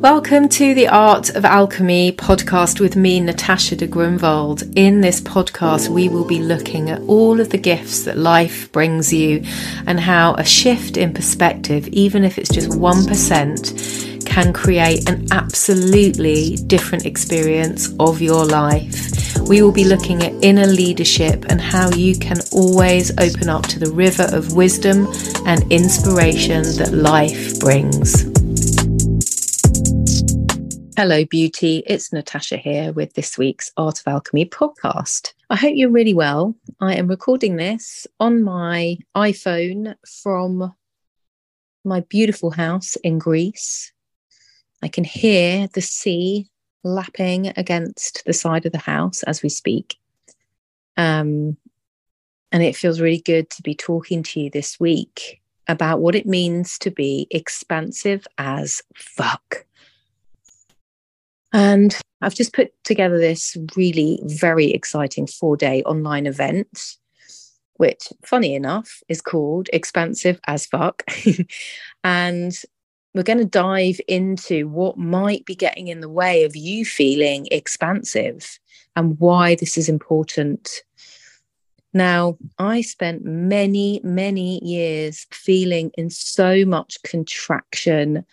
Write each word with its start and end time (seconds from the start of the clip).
Welcome 0.00 0.50
to 0.50 0.74
the 0.74 0.88
Art 0.88 1.30
of 1.30 1.46
Alchemy 1.46 2.12
podcast 2.12 2.80
with 2.80 2.96
me, 2.96 3.18
Natasha 3.18 3.76
de 3.76 3.86
Grunwald. 3.86 4.62
In 4.76 5.00
this 5.00 5.22
podcast, 5.22 5.88
we 5.88 6.10
will 6.10 6.26
be 6.26 6.38
looking 6.38 6.90
at 6.90 7.00
all 7.02 7.40
of 7.40 7.48
the 7.48 7.56
gifts 7.58 8.04
that 8.04 8.18
life 8.18 8.70
brings 8.72 9.10
you 9.10 9.42
and 9.86 9.98
how 9.98 10.34
a 10.34 10.44
shift 10.44 10.98
in 10.98 11.14
perspective, 11.14 11.88
even 11.88 12.24
if 12.24 12.36
it's 12.36 12.50
just 12.50 12.70
1%, 12.70 14.26
can 14.26 14.52
create 14.52 15.08
an 15.08 15.26
absolutely 15.30 16.56
different 16.66 17.06
experience 17.06 17.92
of 17.98 18.20
your 18.20 18.44
life. 18.44 19.38
We 19.48 19.62
will 19.62 19.72
be 19.72 19.84
looking 19.84 20.22
at 20.22 20.34
inner 20.44 20.66
leadership 20.66 21.46
and 21.48 21.58
how 21.58 21.90
you 21.90 22.18
can 22.18 22.36
always 22.52 23.12
open 23.18 23.48
up 23.48 23.62
to 23.68 23.78
the 23.78 23.90
river 23.90 24.28
of 24.30 24.54
wisdom 24.54 25.08
and 25.46 25.72
inspiration 25.72 26.64
that 26.76 26.92
life 26.92 27.58
brings. 27.60 28.35
Hello, 30.98 31.26
beauty. 31.26 31.82
It's 31.86 32.10
Natasha 32.10 32.56
here 32.56 32.90
with 32.90 33.12
this 33.12 33.36
week's 33.36 33.70
Art 33.76 34.00
of 34.00 34.08
Alchemy 34.08 34.46
podcast. 34.46 35.34
I 35.50 35.56
hope 35.56 35.74
you're 35.76 35.90
really 35.90 36.14
well. 36.14 36.56
I 36.80 36.94
am 36.94 37.06
recording 37.06 37.56
this 37.56 38.06
on 38.18 38.42
my 38.42 38.96
iPhone 39.14 39.94
from 40.22 40.74
my 41.84 42.00
beautiful 42.08 42.50
house 42.50 42.96
in 43.04 43.18
Greece. 43.18 43.92
I 44.82 44.88
can 44.88 45.04
hear 45.04 45.68
the 45.74 45.82
sea 45.82 46.48
lapping 46.82 47.48
against 47.58 48.22
the 48.24 48.32
side 48.32 48.64
of 48.64 48.72
the 48.72 48.78
house 48.78 49.22
as 49.24 49.42
we 49.42 49.50
speak. 49.50 49.96
Um, 50.96 51.58
and 52.50 52.62
it 52.62 52.74
feels 52.74 53.02
really 53.02 53.20
good 53.20 53.50
to 53.50 53.60
be 53.60 53.74
talking 53.74 54.22
to 54.22 54.40
you 54.40 54.48
this 54.48 54.80
week 54.80 55.42
about 55.68 56.00
what 56.00 56.14
it 56.14 56.24
means 56.24 56.78
to 56.78 56.90
be 56.90 57.26
expansive 57.30 58.26
as 58.38 58.80
fuck. 58.94 59.65
And 61.52 61.96
I've 62.20 62.34
just 62.34 62.52
put 62.52 62.72
together 62.84 63.18
this 63.18 63.56
really 63.76 64.20
very 64.24 64.70
exciting 64.72 65.26
four 65.26 65.56
day 65.56 65.82
online 65.84 66.26
event, 66.26 66.96
which, 67.74 68.08
funny 68.24 68.54
enough, 68.54 69.02
is 69.08 69.20
called 69.20 69.68
Expansive 69.72 70.40
as 70.46 70.66
Fuck. 70.66 71.02
and 72.04 72.58
we're 73.14 73.22
going 73.22 73.38
to 73.38 73.44
dive 73.44 73.98
into 74.08 74.68
what 74.68 74.98
might 74.98 75.46
be 75.46 75.54
getting 75.54 75.88
in 75.88 76.00
the 76.00 76.08
way 76.08 76.44
of 76.44 76.54
you 76.54 76.84
feeling 76.84 77.48
expansive 77.50 78.58
and 78.94 79.18
why 79.18 79.54
this 79.54 79.78
is 79.78 79.88
important. 79.88 80.82
Now, 81.94 82.36
I 82.58 82.82
spent 82.82 83.24
many, 83.24 84.00
many 84.04 84.62
years 84.62 85.26
feeling 85.30 85.92
in 85.96 86.10
so 86.10 86.66
much 86.66 87.02
contraction 87.04 88.26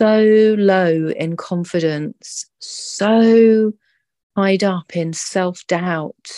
so 0.00 0.54
low 0.58 1.08
in 1.10 1.36
confidence, 1.36 2.46
so 2.58 3.72
tied 4.34 4.64
up 4.64 4.96
in 4.96 5.12
self 5.12 5.66
doubt. 5.66 6.30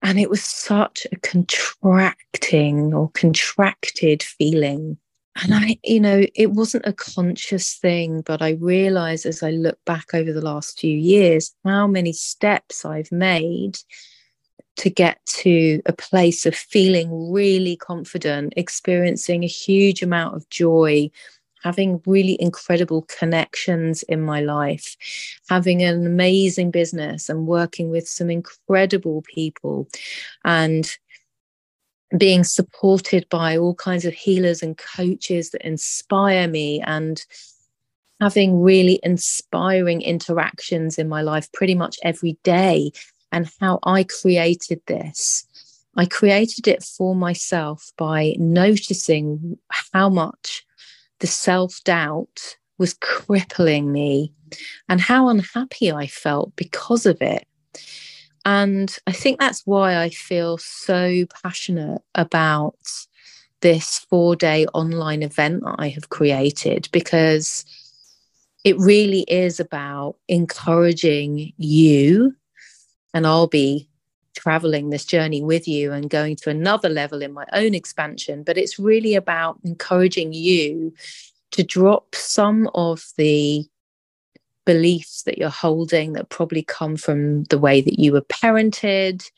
And 0.00 0.20
it 0.20 0.30
was 0.30 0.42
such 0.42 1.06
a 1.10 1.16
contracting 1.16 2.94
or 2.94 3.10
contracted 3.10 4.22
feeling. 4.22 4.98
And 5.42 5.52
I, 5.52 5.78
you 5.82 5.98
know, 5.98 6.24
it 6.34 6.52
wasn't 6.52 6.86
a 6.86 6.92
conscious 6.92 7.74
thing, 7.74 8.22
but 8.22 8.40
I 8.40 8.50
realized 8.50 9.26
as 9.26 9.42
I 9.42 9.50
look 9.50 9.78
back 9.84 10.14
over 10.14 10.32
the 10.32 10.40
last 10.40 10.78
few 10.78 10.96
years 10.96 11.52
how 11.64 11.88
many 11.88 12.12
steps 12.12 12.84
I've 12.84 13.10
made 13.10 13.78
to 14.76 14.90
get 14.90 15.18
to 15.26 15.82
a 15.86 15.92
place 15.92 16.46
of 16.46 16.54
feeling 16.54 17.32
really 17.32 17.76
confident, 17.76 18.54
experiencing 18.56 19.42
a 19.42 19.48
huge 19.48 20.02
amount 20.02 20.36
of 20.36 20.48
joy, 20.50 21.10
having 21.62 22.00
really 22.06 22.36
incredible 22.40 23.06
connections 23.18 24.02
in 24.04 24.22
my 24.22 24.40
life, 24.40 24.96
having 25.48 25.82
an 25.82 26.06
amazing 26.06 26.70
business 26.70 27.28
and 27.28 27.46
working 27.46 27.90
with 27.90 28.08
some 28.08 28.30
incredible 28.30 29.22
people 29.22 29.88
and 30.44 30.96
being 32.16 32.42
supported 32.42 33.28
by 33.28 33.56
all 33.56 33.74
kinds 33.74 34.04
of 34.04 34.14
healers 34.14 34.62
and 34.62 34.78
coaches 34.78 35.50
that 35.50 35.62
inspire 35.66 36.48
me 36.48 36.80
and 36.80 37.24
having 38.20 38.60
really 38.60 38.98
inspiring 39.02 40.02
interactions 40.02 40.98
in 40.98 41.08
my 41.08 41.22
life 41.22 41.50
pretty 41.52 41.74
much 41.74 41.98
every 42.02 42.36
day 42.42 42.90
and 43.32 43.50
how 43.60 43.78
I 43.84 44.04
created 44.04 44.80
this. 44.86 45.46
I 45.96 46.06
created 46.06 46.68
it 46.68 46.82
for 46.82 47.14
myself 47.14 47.92
by 47.96 48.34
noticing 48.38 49.58
how 49.70 50.08
much 50.08 50.64
the 51.20 51.26
self 51.26 51.82
doubt 51.84 52.56
was 52.78 52.94
crippling 52.94 53.92
me 53.92 54.32
and 54.88 55.00
how 55.00 55.28
unhappy 55.28 55.92
I 55.92 56.06
felt 56.06 56.56
because 56.56 57.06
of 57.06 57.20
it. 57.20 57.46
And 58.44 58.96
I 59.06 59.12
think 59.12 59.38
that's 59.38 59.66
why 59.66 60.02
I 60.02 60.08
feel 60.08 60.56
so 60.56 61.24
passionate 61.42 62.00
about 62.14 62.76
this 63.60 63.98
four 63.98 64.34
day 64.34 64.64
online 64.68 65.22
event 65.22 65.62
that 65.62 65.76
I 65.78 65.88
have 65.90 66.08
created 66.08 66.88
because 66.90 67.66
it 68.64 68.78
really 68.78 69.20
is 69.28 69.60
about 69.60 70.16
encouraging 70.28 71.52
you. 71.58 72.34
And 73.12 73.26
I'll 73.26 73.46
be 73.46 73.89
traveling 74.40 74.90
this 74.90 75.04
journey 75.04 75.42
with 75.42 75.68
you 75.68 75.92
and 75.92 76.08
going 76.08 76.34
to 76.36 76.50
another 76.50 76.88
level 76.88 77.22
in 77.22 77.32
my 77.32 77.46
own 77.52 77.74
expansion. 77.74 78.42
But 78.42 78.56
it's 78.56 78.78
really 78.78 79.14
about 79.14 79.58
encouraging 79.64 80.32
you 80.32 80.94
to 81.52 81.62
drop 81.62 82.14
some 82.14 82.70
of 82.74 83.04
the 83.16 83.66
beliefs 84.64 85.24
that 85.24 85.36
you're 85.36 85.50
holding 85.50 86.12
that 86.14 86.28
probably 86.28 86.62
come 86.62 86.96
from 86.96 87.44
the 87.44 87.58
way 87.58 87.80
that 87.80 87.98
you 87.98 88.12
were 88.12 88.22
parented. 88.22 89.30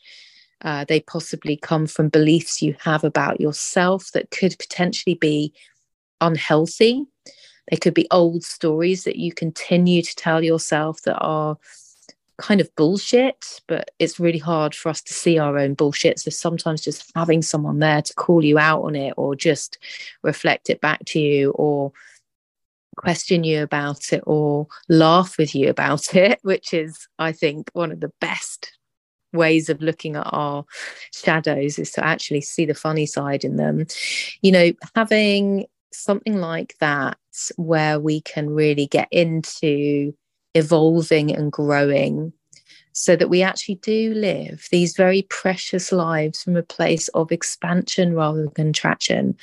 Uh, 0.61 0.85
they 0.85 1.01
possibly 1.01 1.57
come 1.57 1.87
from 1.87 2.07
beliefs 2.07 2.61
you 2.61 2.75
have 2.79 3.03
about 3.03 3.41
yourself 3.41 4.11
that 4.13 4.31
could 4.31 4.55
potentially 4.57 5.15
be 5.15 5.53
unhealthy. 6.21 7.03
They 7.69 7.77
could 7.77 7.93
be 7.93 8.07
old 8.11 8.43
stories 8.43 9.03
that 9.03 9.17
you 9.17 9.33
continue 9.33 10.01
to 10.01 10.15
tell 10.15 10.43
yourself 10.43 11.01
that 11.01 11.17
are 11.17 11.57
kind 12.37 12.61
of 12.61 12.75
bullshit, 12.75 13.61
but 13.67 13.91
it's 13.99 14.19
really 14.19 14.39
hard 14.39 14.73
for 14.73 14.89
us 14.89 15.01
to 15.03 15.13
see 15.13 15.37
our 15.37 15.57
own 15.57 15.73
bullshit. 15.73 16.19
So 16.19 16.31
sometimes 16.31 16.81
just 16.81 17.11
having 17.15 17.41
someone 17.41 17.79
there 17.79 18.01
to 18.01 18.13
call 18.15 18.43
you 18.43 18.57
out 18.57 18.83
on 18.83 18.95
it 18.95 19.13
or 19.17 19.35
just 19.35 19.77
reflect 20.23 20.69
it 20.69 20.81
back 20.81 21.03
to 21.07 21.19
you 21.19 21.51
or 21.51 21.91
question 22.97 23.43
you 23.43 23.63
about 23.63 24.13
it 24.13 24.23
or 24.25 24.67
laugh 24.89 25.37
with 25.37 25.55
you 25.55 25.69
about 25.69 26.15
it, 26.15 26.39
which 26.41 26.73
is, 26.73 27.07
I 27.19 27.31
think, 27.31 27.69
one 27.73 27.91
of 27.91 27.99
the 27.99 28.11
best 28.19 28.77
ways 29.31 29.69
of 29.69 29.81
looking 29.81 30.15
at 30.15 30.27
our 30.31 30.63
shadows 31.11 31.79
is 31.79 31.91
to 31.91 32.05
actually 32.05 32.41
see 32.41 32.65
the 32.65 32.75
funny 32.75 33.05
side 33.05 33.43
in 33.43 33.57
them. 33.57 33.85
You 34.41 34.51
know, 34.51 34.71
having 34.95 35.65
something 35.91 36.37
like 36.37 36.75
that 36.79 37.17
where 37.57 37.99
we 37.99 38.21
can 38.21 38.49
really 38.49 38.87
get 38.87 39.07
into 39.11 40.13
evolving 40.53 41.35
and 41.35 41.51
growing 41.51 42.33
so 42.93 43.15
that 43.15 43.29
we 43.29 43.41
actually 43.41 43.75
do 43.75 44.13
live 44.13 44.67
these 44.71 44.95
very 44.95 45.23
precious 45.23 45.91
lives 45.91 46.43
from 46.43 46.55
a 46.55 46.63
place 46.63 47.07
of 47.09 47.31
expansion 47.31 48.13
rather 48.13 48.43
than 48.43 48.51
contraction. 48.51 49.35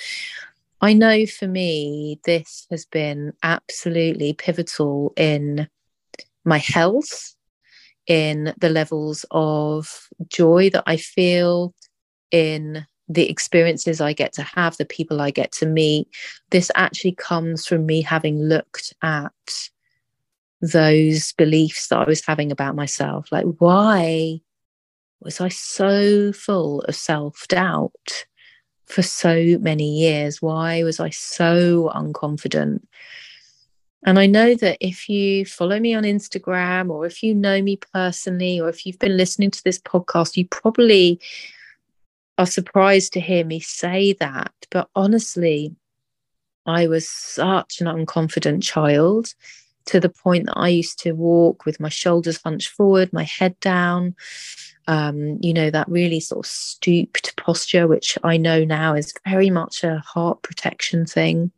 I 0.81 0.93
know 0.95 1.27
for 1.27 1.47
me, 1.47 2.21
this 2.25 2.67
has 2.71 2.87
been 2.87 3.33
absolutely 3.43 4.33
pivotal 4.33 5.13
in 5.17 5.69
my 6.45 6.59
health, 6.59 7.35
in 8.07 8.55
the 8.59 8.71
levels 8.71 9.27
of 9.31 10.09
joy 10.29 10.71
that 10.71 10.85
I 10.87 10.97
feel, 10.97 11.75
in 12.31 12.87
the 13.09 13.29
experiences 13.29 14.01
I 14.01 14.13
get 14.13 14.33
to 14.35 14.43
have, 14.43 14.77
the 14.77 14.85
people 14.85 15.21
I 15.21 15.33
get 15.33 15.53
to 15.53 15.67
meet. 15.67 16.09
This 16.51 16.71
actually 16.77 17.13
comes 17.13 17.67
from 17.67 17.85
me 17.85 18.01
having 18.01 18.41
looked 18.41 18.95
at 19.03 19.33
those 20.61 21.33
beliefs 21.33 21.89
that 21.89 21.99
I 21.99 22.05
was 22.05 22.25
having 22.25 22.53
about 22.53 22.77
myself. 22.77 23.31
Like, 23.33 23.47
why 23.59 24.41
was 25.21 25.41
I 25.41 25.49
so 25.49 26.33
full 26.33 26.81
of 26.83 26.95
self 26.95 27.47
doubt 27.49 28.27
for 28.87 29.03
so 29.03 29.59
many 29.61 29.99
years? 29.99 30.43
Why 30.43 30.83
was 30.83 31.01
I 31.01 31.11
so 31.11 31.91
unconfident? 31.95 32.87
And 34.03 34.19
I 34.19 34.27
know 34.27 34.55
that 34.55 34.79
if 34.81 35.09
you 35.11 35.45
follow 35.45 35.79
me 35.79 35.95
on 35.95 36.05
Instagram 36.05 36.91
or 36.91 37.05
if 37.05 37.23
you 37.23 37.35
know 37.35 37.61
me 37.61 37.77
personally 37.93 38.59
or 38.59 38.71
if 38.71 38.87
you've 38.87 38.99
been 38.99 39.17
listening 39.17 39.51
to 39.51 39.63
this 39.63 39.79
podcast, 39.79 40.39
you 40.39 40.47
probably 40.49 41.21
are 42.39 42.47
surprised 42.47 43.13
to 43.13 43.21
hear 43.21 43.45
me 43.45 43.61
say 43.61 44.15
that. 44.15 44.53
But 44.71 44.89
honestly, 44.95 45.77
I 46.65 46.87
was 46.87 47.09
such 47.09 47.83
an 47.83 47.87
unconfident 47.87 48.63
child 48.63 49.35
to 49.91 50.01
the 50.01 50.09
point 50.09 50.47
that 50.47 50.57
I 50.57 50.69
used 50.69 50.99
to 51.01 51.13
walk 51.13 51.67
with 51.67 51.81
my 51.81 51.89
shoulders 51.89 52.41
hunched 52.43 52.69
forward, 52.69 53.13
my 53.13 53.25
head 53.25 53.59
down, 53.61 54.15
um, 54.87 55.39
you 55.41 55.53
know, 55.53 55.71
that 55.71 55.89
really 55.89 56.21
sort 56.21 56.47
of 56.47 56.51
stooped 56.51 57.37
posture, 57.37 57.87
which 57.87 58.17
I 58.23 58.37
know 58.37 58.65
now 58.65 58.95
is 58.95 59.15
very 59.29 59.51
much 59.51 59.85
a 59.85 59.99
heart 59.99 60.43
protection 60.43 61.07
thing. 61.07 61.51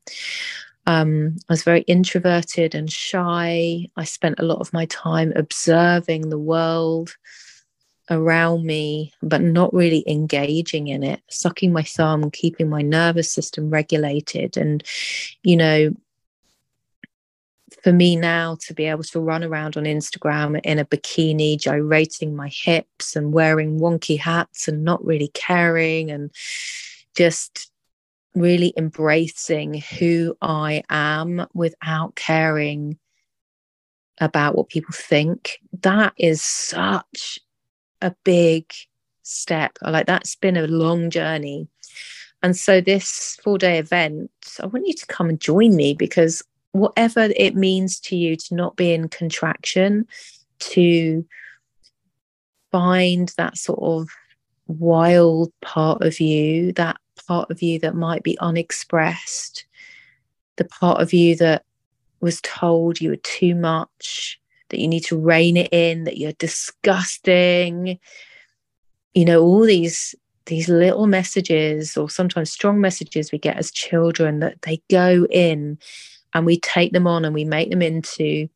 Um, 0.86 1.36
I 1.48 1.52
was 1.52 1.62
very 1.62 1.82
introverted 1.82 2.74
and 2.74 2.90
shy. 2.90 3.88
I 3.96 4.04
spent 4.04 4.40
a 4.40 4.44
lot 4.44 4.60
of 4.60 4.72
my 4.72 4.86
time 4.86 5.32
observing 5.36 6.28
the 6.28 6.38
world 6.38 7.14
around 8.10 8.64
me, 8.64 9.12
but 9.22 9.42
not 9.42 9.72
really 9.72 10.04
engaging 10.06 10.88
in 10.88 11.02
it, 11.02 11.20
sucking 11.30 11.72
my 11.72 11.82
thumb, 11.82 12.30
keeping 12.30 12.68
my 12.68 12.82
nervous 12.82 13.30
system 13.30 13.70
regulated. 13.70 14.56
And, 14.56 14.82
you 15.42 15.56
know, 15.56 15.94
for 17.82 17.92
me 17.92 18.16
now 18.16 18.56
to 18.60 18.74
be 18.74 18.84
able 18.84 19.02
to 19.02 19.20
run 19.20 19.42
around 19.42 19.76
on 19.76 19.84
Instagram 19.84 20.60
in 20.62 20.78
a 20.78 20.84
bikini, 20.84 21.58
gyrating 21.58 22.34
my 22.34 22.48
hips 22.48 23.16
and 23.16 23.32
wearing 23.32 23.80
wonky 23.80 24.18
hats 24.18 24.68
and 24.68 24.84
not 24.84 25.04
really 25.04 25.28
caring 25.34 26.10
and 26.10 26.30
just 27.16 27.70
really 28.34 28.72
embracing 28.76 29.74
who 29.98 30.36
I 30.40 30.82
am 30.88 31.46
without 31.54 32.14
caring 32.14 32.98
about 34.20 34.54
what 34.54 34.68
people 34.68 34.94
think, 34.94 35.58
that 35.82 36.12
is 36.16 36.40
such 36.40 37.40
a 38.00 38.14
big 38.24 38.72
step. 39.22 39.78
Like 39.82 40.06
that's 40.06 40.36
been 40.36 40.56
a 40.56 40.66
long 40.66 41.10
journey. 41.10 41.68
And 42.42 42.56
so 42.56 42.80
this 42.80 43.38
four 43.42 43.58
day 43.58 43.78
event, 43.78 44.30
I 44.60 44.66
want 44.66 44.86
you 44.86 44.94
to 44.94 45.06
come 45.06 45.28
and 45.28 45.40
join 45.40 45.74
me 45.74 45.94
because 45.94 46.42
whatever 46.72 47.28
it 47.36 47.54
means 47.54 48.00
to 48.00 48.16
you 48.16 48.36
to 48.36 48.54
not 48.54 48.76
be 48.76 48.92
in 48.92 49.08
contraction, 49.08 50.06
to 50.58 51.24
find 52.70 53.32
that 53.36 53.56
sort 53.56 53.80
of 53.82 54.08
wild 54.66 55.52
part 55.60 56.02
of 56.02 56.18
you, 56.18 56.72
that 56.72 56.96
part 57.26 57.50
of 57.50 57.62
you 57.62 57.78
that 57.80 57.94
might 57.94 58.22
be 58.22 58.38
unexpressed, 58.38 59.66
the 60.56 60.64
part 60.64 61.00
of 61.00 61.12
you 61.12 61.36
that 61.36 61.64
was 62.20 62.40
told 62.42 63.00
you 63.00 63.10
were 63.10 63.16
too 63.16 63.54
much, 63.54 64.40
that 64.70 64.80
you 64.80 64.88
need 64.88 65.04
to 65.04 65.18
rein 65.18 65.56
it 65.56 65.68
in, 65.72 66.04
that 66.04 66.18
you're 66.18 66.32
disgusting. 66.32 67.98
You 69.14 69.24
know, 69.24 69.42
all 69.42 69.62
these 69.62 70.14
these 70.46 70.68
little 70.68 71.06
messages 71.06 71.96
or 71.96 72.10
sometimes 72.10 72.50
strong 72.50 72.80
messages 72.80 73.30
we 73.30 73.38
get 73.38 73.56
as 73.56 73.70
children 73.70 74.40
that 74.40 74.60
they 74.62 74.82
go 74.90 75.24
in 75.30 75.78
and 76.34 76.46
we 76.46 76.58
take 76.58 76.92
them 76.92 77.06
on 77.06 77.24
and 77.24 77.34
we 77.34 77.44
make 77.44 77.70
them 77.70 77.82
into 77.82 78.48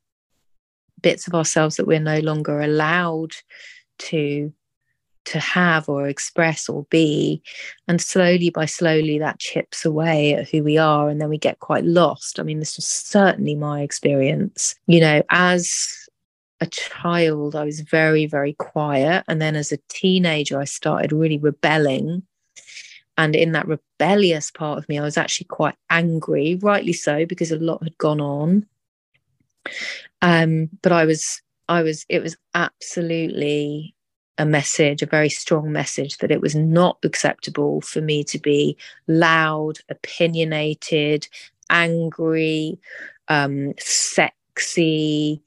bits 1.02 1.26
of 1.26 1.34
ourselves 1.34 1.76
that 1.76 1.86
we're 1.86 2.00
no 2.00 2.18
longer 2.20 2.60
allowed 2.60 3.32
to 3.98 4.52
to 5.24 5.40
have 5.40 5.88
or 5.88 6.06
express 6.06 6.68
or 6.68 6.84
be. 6.84 7.42
And 7.88 8.00
slowly 8.00 8.50
by 8.50 8.64
slowly 8.66 9.18
that 9.18 9.40
chips 9.40 9.84
away 9.84 10.34
at 10.34 10.48
who 10.48 10.62
we 10.62 10.78
are 10.78 11.08
and 11.08 11.20
then 11.20 11.28
we 11.28 11.38
get 11.38 11.58
quite 11.58 11.84
lost. 11.84 12.38
I 12.38 12.44
mean 12.44 12.60
this 12.60 12.76
was 12.76 12.86
certainly 12.86 13.54
my 13.54 13.82
experience. 13.82 14.76
You 14.86 15.00
know 15.00 15.22
as 15.30 16.08
a 16.62 16.66
child 16.66 17.54
i 17.54 17.64
was 17.64 17.80
very 17.80 18.26
very 18.26 18.54
quiet. 18.54 19.24
And 19.28 19.42
then 19.42 19.56
as 19.56 19.72
a 19.72 19.78
teenager 19.88 20.58
i 20.58 20.64
started 20.64 21.12
really 21.12 21.38
rebelling 21.38 22.22
and 23.18 23.34
in 23.34 23.52
that 23.52 23.68
rebellious 23.68 24.50
part 24.50 24.78
of 24.78 24.88
me 24.88 24.98
i 24.98 25.02
was 25.02 25.16
actually 25.16 25.46
quite 25.46 25.76
angry 25.90 26.58
rightly 26.62 26.92
so 26.92 27.26
because 27.26 27.50
a 27.50 27.58
lot 27.58 27.82
had 27.82 27.96
gone 27.98 28.20
on 28.20 28.66
um 30.22 30.68
but 30.82 30.92
i 30.92 31.04
was 31.04 31.40
i 31.68 31.82
was 31.82 32.04
it 32.08 32.22
was 32.22 32.36
absolutely 32.54 33.94
a 34.38 34.44
message, 34.44 35.02
a 35.02 35.06
very 35.06 35.28
strong 35.28 35.72
message 35.72 36.18
that 36.18 36.30
it 36.30 36.40
was 36.40 36.54
not 36.54 36.98
acceptable 37.02 37.80
for 37.80 38.00
me 38.00 38.22
to 38.24 38.38
be 38.38 38.76
loud, 39.06 39.78
opinionated, 39.88 41.26
angry, 41.70 42.78
um, 43.28 43.72
sexy, 43.78 45.40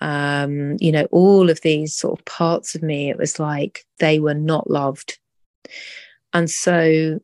um, 0.00 0.76
you 0.80 0.92
know, 0.92 1.06
all 1.10 1.50
of 1.50 1.60
these 1.60 1.94
sort 1.94 2.18
of 2.18 2.24
parts 2.24 2.74
of 2.74 2.82
me. 2.82 3.10
It 3.10 3.18
was 3.18 3.38
like 3.38 3.84
they 3.98 4.18
were 4.18 4.34
not 4.34 4.70
loved. 4.70 5.18
And 6.32 6.50
so 6.50 7.20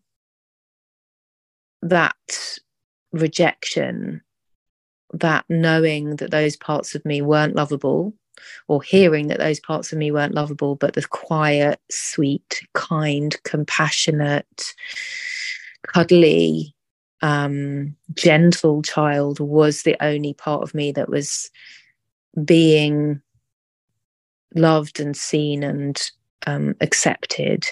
that 1.82 2.58
rejection, 3.12 4.22
that 5.12 5.44
knowing 5.48 6.16
that 6.16 6.30
those 6.30 6.56
parts 6.56 6.94
of 6.94 7.04
me 7.04 7.20
weren't 7.20 7.56
lovable, 7.56 8.14
or 8.68 8.82
hearing 8.82 9.28
that 9.28 9.38
those 9.38 9.60
parts 9.60 9.92
of 9.92 9.98
me 9.98 10.10
weren't 10.10 10.34
lovable, 10.34 10.76
but 10.76 10.94
the 10.94 11.06
quiet, 11.06 11.78
sweet, 11.90 12.62
kind, 12.74 13.36
compassionate, 13.44 14.74
cuddly, 15.86 16.74
um, 17.20 17.94
gentle 18.14 18.82
child 18.82 19.38
was 19.38 19.82
the 19.82 19.96
only 20.02 20.34
part 20.34 20.62
of 20.62 20.74
me 20.74 20.92
that 20.92 21.08
was 21.08 21.50
being 22.44 23.20
loved 24.54 24.98
and 25.00 25.16
seen 25.16 25.62
and 25.62 26.10
um, 26.46 26.74
accepted 26.80 27.66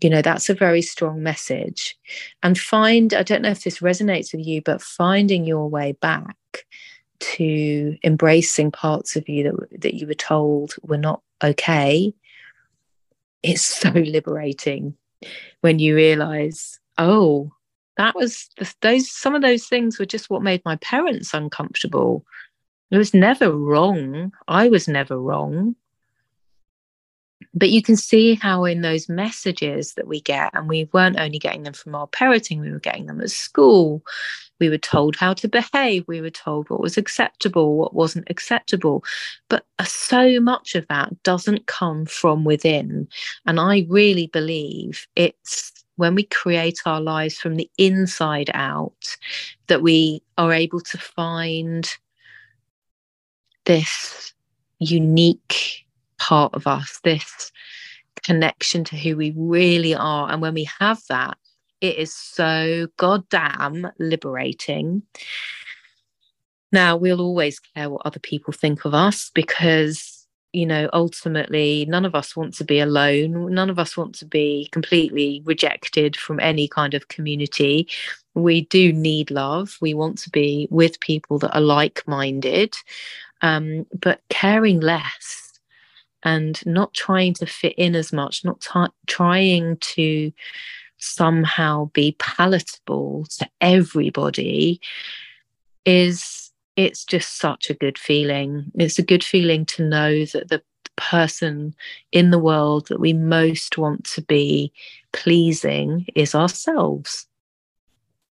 you 0.00 0.10
know 0.10 0.22
that's 0.22 0.48
a 0.48 0.54
very 0.54 0.82
strong 0.82 1.22
message. 1.22 1.96
And 2.42 2.58
find 2.58 3.14
i 3.14 3.22
don't 3.22 3.42
know 3.42 3.50
if 3.50 3.64
this 3.64 3.80
resonates 3.80 4.32
with 4.32 4.46
you 4.46 4.62
but 4.62 4.82
finding 4.82 5.44
your 5.44 5.68
way 5.68 5.92
back 5.92 6.36
to 7.20 7.96
embracing 8.02 8.70
parts 8.70 9.16
of 9.16 9.28
you 9.28 9.44
that 9.44 9.80
that 9.82 9.94
you 9.94 10.06
were 10.06 10.14
told 10.14 10.74
were 10.82 10.96
not 10.96 11.22
okay 11.44 12.14
it's 13.42 13.62
so 13.80 13.90
liberating 13.90 14.94
when 15.60 15.78
you 15.78 15.94
realize 15.94 16.78
oh 16.96 17.52
that 18.00 18.16
was 18.16 18.48
the, 18.56 18.74
those 18.80 19.10
some 19.10 19.34
of 19.34 19.42
those 19.42 19.66
things 19.66 19.98
were 19.98 20.06
just 20.06 20.30
what 20.30 20.42
made 20.42 20.62
my 20.64 20.76
parents 20.76 21.34
uncomfortable. 21.34 22.24
It 22.90 22.96
was 22.96 23.12
never 23.12 23.52
wrong. 23.52 24.32
I 24.48 24.68
was 24.68 24.88
never 24.88 25.20
wrong 25.20 25.76
but 27.52 27.70
you 27.70 27.82
can 27.82 27.96
see 27.96 28.34
how 28.34 28.64
in 28.64 28.82
those 28.82 29.08
messages 29.08 29.94
that 29.94 30.06
we 30.06 30.20
get 30.20 30.50
and 30.54 30.68
we 30.68 30.88
weren't 30.92 31.18
only 31.18 31.38
getting 31.38 31.64
them 31.64 31.72
from 31.72 31.94
our 31.94 32.06
parenting 32.06 32.60
we 32.60 32.70
were 32.70 32.78
getting 32.78 33.06
them 33.06 33.20
at 33.20 33.30
school. 33.30 34.02
We 34.60 34.68
were 34.68 34.78
told 34.78 35.16
how 35.16 35.34
to 35.34 35.48
behave. 35.48 36.04
We 36.06 36.20
were 36.20 36.30
told 36.30 36.68
what 36.68 36.80
was 36.80 36.96
acceptable 36.96 37.76
what 37.76 37.94
wasn't 37.94 38.30
acceptable. 38.30 39.02
But 39.48 39.64
uh, 39.78 39.84
so 39.84 40.38
much 40.38 40.74
of 40.74 40.86
that 40.88 41.22
doesn't 41.22 41.66
come 41.66 42.06
from 42.06 42.44
within. 42.44 43.08
And 43.46 43.58
i 43.58 43.86
really 43.88 44.28
believe 44.28 45.06
it's 45.16 45.72
when 45.96 46.14
we 46.14 46.22
create 46.24 46.78
our 46.86 47.00
lives 47.00 47.36
from 47.36 47.56
the 47.56 47.70
inside 47.76 48.50
out 48.54 49.16
that 49.66 49.82
we 49.82 50.22
are 50.38 50.52
able 50.52 50.80
to 50.80 50.96
find 50.96 51.90
this 53.66 54.32
unique 54.78 55.84
part 56.20 56.54
of 56.54 56.66
us, 56.68 57.00
this 57.02 57.50
connection 58.22 58.84
to 58.84 58.96
who 58.96 59.16
we 59.16 59.32
really 59.36 59.94
are. 59.94 60.30
And 60.30 60.40
when 60.40 60.54
we 60.54 60.68
have 60.78 61.00
that, 61.08 61.36
it 61.80 61.96
is 61.96 62.14
so 62.14 62.86
goddamn 62.96 63.88
liberating. 63.98 65.02
Now, 66.72 66.96
we'll 66.96 67.20
always 67.20 67.58
care 67.58 67.90
what 67.90 68.02
other 68.04 68.20
people 68.20 68.52
think 68.52 68.84
of 68.84 68.94
us 68.94 69.30
because, 69.34 70.26
you 70.52 70.66
know, 70.66 70.88
ultimately, 70.92 71.86
none 71.88 72.04
of 72.04 72.14
us 72.14 72.36
want 72.36 72.54
to 72.54 72.64
be 72.64 72.78
alone. 72.78 73.52
None 73.52 73.70
of 73.70 73.78
us 73.78 73.96
want 73.96 74.14
to 74.16 74.26
be 74.26 74.68
completely 74.70 75.42
rejected 75.44 76.16
from 76.16 76.38
any 76.38 76.68
kind 76.68 76.94
of 76.94 77.08
community. 77.08 77.88
We 78.34 78.60
do 78.66 78.92
need 78.92 79.30
love. 79.30 79.78
We 79.80 79.94
want 79.94 80.18
to 80.18 80.30
be 80.30 80.68
with 80.70 81.00
people 81.00 81.38
that 81.40 81.56
are 81.56 81.62
like 81.62 82.06
minded. 82.06 82.76
Um, 83.42 83.86
but 83.98 84.20
caring 84.28 84.80
less 84.80 85.39
and 86.22 86.64
not 86.66 86.94
trying 86.94 87.34
to 87.34 87.46
fit 87.46 87.74
in 87.76 87.94
as 87.94 88.12
much, 88.12 88.44
not 88.44 88.60
t- 88.60 88.94
trying 89.06 89.76
to 89.78 90.32
somehow 90.98 91.86
be 91.92 92.14
palatable 92.18 93.26
to 93.38 93.48
everybody 93.60 94.80
is 95.84 96.52
it's 96.76 97.04
just 97.04 97.38
such 97.38 97.68
a 97.68 97.74
good 97.74 97.98
feeling. 97.98 98.70
It's 98.74 98.98
a 98.98 99.04
good 99.04 99.24
feeling 99.24 99.66
to 99.66 99.86
know 99.86 100.24
that 100.26 100.48
the 100.48 100.62
person 100.96 101.74
in 102.12 102.30
the 102.30 102.38
world 102.38 102.88
that 102.88 103.00
we 103.00 103.12
most 103.12 103.78
want 103.78 104.04
to 104.04 104.22
be 104.22 104.72
pleasing 105.12 106.06
is 106.14 106.34
ourselves. 106.34 107.26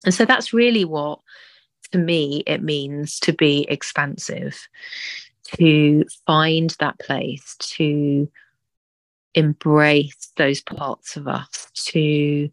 And 0.05 0.13
so 0.13 0.25
that's 0.25 0.53
really 0.53 0.85
what, 0.85 1.19
to 1.91 1.97
me, 1.97 2.43
it 2.47 2.63
means 2.63 3.19
to 3.21 3.33
be 3.33 3.65
expansive 3.69 4.67
to 5.57 6.05
find 6.25 6.75
that 6.79 6.99
place, 6.99 7.55
to 7.59 8.29
embrace 9.33 10.31
those 10.37 10.61
parts 10.61 11.15
of 11.15 11.27
us, 11.27 11.67
to 11.75 12.49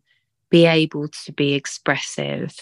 be 0.51 0.67
able 0.67 1.09
to 1.09 1.33
be 1.33 1.55
expressive 1.55 2.55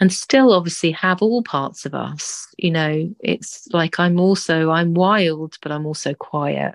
and 0.00 0.12
still 0.12 0.52
obviously 0.52 0.90
have 0.92 1.22
all 1.22 1.42
parts 1.42 1.86
of 1.86 1.94
us. 1.94 2.46
You 2.58 2.70
know 2.70 3.14
it's 3.20 3.68
like 3.72 3.98
i'm 3.98 4.20
also 4.20 4.70
i'm 4.70 4.94
wild 4.94 5.56
but 5.62 5.72
i'm 5.72 5.86
also 5.86 6.14
quiet. 6.14 6.74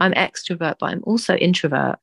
I'm 0.00 0.12
extrovert 0.12 0.76
but 0.78 0.90
i'm 0.90 1.02
also 1.04 1.34
introvert. 1.36 1.98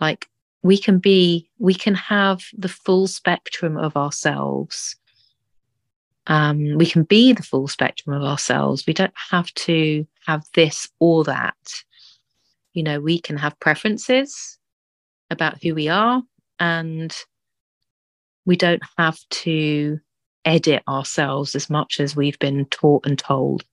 Like 0.00 0.26
we 0.62 0.78
can 0.78 0.98
be 0.98 1.50
we 1.58 1.74
can 1.74 1.94
have 1.94 2.42
the 2.56 2.68
full 2.68 3.06
spectrum 3.06 3.76
of 3.76 3.96
ourselves 3.96 4.96
Um, 6.30 6.78
we 6.78 6.86
can 6.86 7.02
be 7.02 7.32
the 7.32 7.42
full 7.42 7.66
spectrum 7.66 8.16
of 8.16 8.22
ourselves. 8.22 8.86
We 8.86 8.92
don't 8.92 9.12
have 9.30 9.52
to 9.54 10.06
have 10.26 10.44
this 10.54 10.88
or 11.00 11.24
that. 11.24 11.56
You 12.72 12.84
know, 12.84 13.00
we 13.00 13.20
can 13.20 13.36
have 13.36 13.58
preferences 13.58 14.56
about 15.28 15.60
who 15.60 15.74
we 15.74 15.88
are, 15.88 16.22
and 16.60 17.14
we 18.46 18.54
don't 18.54 18.82
have 18.96 19.18
to 19.30 19.98
edit 20.44 20.84
ourselves 20.88 21.56
as 21.56 21.68
much 21.68 21.98
as 21.98 22.14
we've 22.14 22.38
been 22.38 22.64
taught 22.66 23.06
and 23.06 23.18
told. 23.18 23.64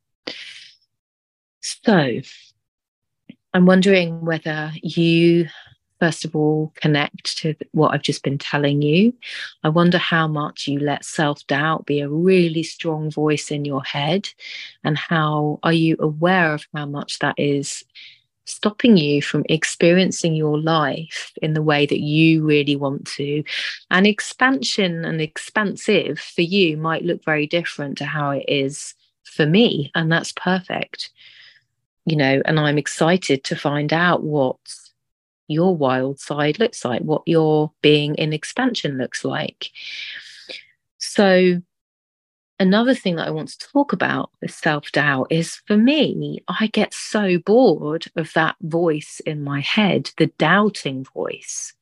So, 1.61 2.21
I'm 3.53 3.67
wondering 3.67 4.25
whether 4.25 4.71
you 4.81 5.47
first 5.99 6.25
of 6.25 6.35
all 6.35 6.71
connect 6.75 7.37
to 7.39 7.55
what 7.71 7.93
I've 7.93 8.01
just 8.01 8.23
been 8.23 8.37
telling 8.37 8.81
you. 8.81 9.13
I 9.63 9.69
wonder 9.69 9.97
how 9.97 10.27
much 10.27 10.67
you 10.67 10.79
let 10.79 11.05
self 11.05 11.45
doubt 11.47 11.85
be 11.85 11.99
a 12.01 12.09
really 12.09 12.63
strong 12.63 13.11
voice 13.11 13.51
in 13.51 13.65
your 13.65 13.83
head, 13.83 14.29
and 14.83 14.97
how 14.97 15.59
are 15.63 15.73
you 15.73 15.95
aware 15.99 16.53
of 16.53 16.65
how 16.73 16.85
much 16.85 17.19
that 17.19 17.35
is 17.37 17.83
stopping 18.47 18.95
you 18.97 19.21
from 19.21 19.43
experiencing 19.49 20.33
your 20.33 20.59
life 20.59 21.33
in 21.41 21.53
the 21.53 21.61
way 21.61 21.85
that 21.85 21.99
you 21.99 22.45
really 22.45 22.75
want 22.75 23.05
to. 23.05 23.43
And 23.91 24.07
expansion 24.07 25.03
and 25.05 25.21
expansive 25.21 26.17
for 26.19 26.41
you 26.41 26.77
might 26.77 27.03
look 27.03 27.23
very 27.23 27.45
different 27.45 27.97
to 27.97 28.05
how 28.05 28.31
it 28.31 28.45
is 28.47 28.95
for 29.23 29.45
me, 29.45 29.91
and 29.93 30.11
that's 30.11 30.31
perfect. 30.31 31.11
You 32.05 32.15
know, 32.15 32.41
and 32.45 32.59
I'm 32.59 32.77
excited 32.77 33.43
to 33.45 33.55
find 33.55 33.91
out 33.91 34.23
what 34.23 34.57
your 35.47 35.75
wild 35.75 36.19
side 36.19 36.59
looks 36.59 36.83
like, 36.83 37.01
what 37.01 37.23
your 37.25 37.71
being 37.81 38.15
in 38.15 38.33
expansion 38.33 38.97
looks 38.97 39.23
like. 39.23 39.71
So, 40.97 41.61
another 42.59 42.93
thing 42.93 43.15
that 43.15 43.27
I 43.27 43.31
want 43.31 43.49
to 43.49 43.59
talk 43.59 43.93
about 43.93 44.31
with 44.41 44.51
self 44.51 44.91
doubt 44.91 45.27
is 45.29 45.61
for 45.67 45.77
me, 45.77 46.43
I 46.47 46.67
get 46.67 46.93
so 46.93 47.37
bored 47.39 48.05
of 48.15 48.33
that 48.33 48.55
voice 48.61 49.21
in 49.25 49.43
my 49.43 49.61
head, 49.61 50.11
the 50.17 50.27
doubting 50.37 51.05
voice. 51.13 51.73